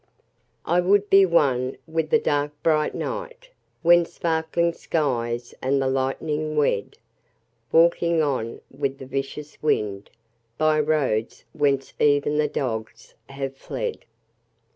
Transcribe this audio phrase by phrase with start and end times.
[0.65, 3.49] I would be one with the dark bright night
[3.83, 6.97] When sparkling skies and the lightning wed—
[7.71, 10.09] Walking on with the vicious wind
[10.57, 13.99] By roads whence even the dogs have fled.